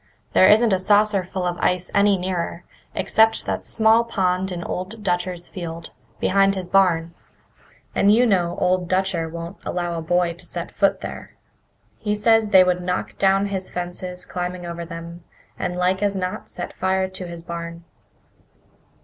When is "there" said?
0.33-0.49, 11.01-11.35